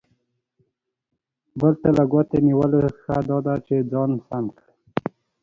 بل 1.59 1.73
ته 1.81 1.89
له 1.97 2.03
ګوتې 2.11 2.37
نیولو، 2.45 2.79
ښه 3.01 3.15
دا 3.29 3.37
ده 3.45 3.55
چې 3.65 3.75
ځان 3.91 4.11
سم 4.27 4.45
کړو. 4.55 4.69